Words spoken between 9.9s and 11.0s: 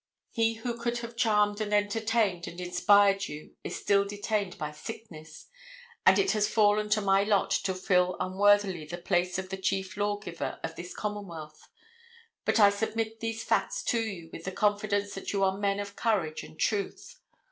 lawgiver of this